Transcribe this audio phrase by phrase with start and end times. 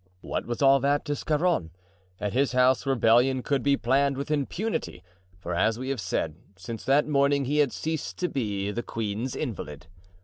[0.21, 1.69] What was all that to Scarron?
[2.19, 5.03] At his house rebellion could be planned with impunity,
[5.37, 9.35] for, as we have said, since that morning he had ceased to be "the queen's
[9.35, 9.85] invalid."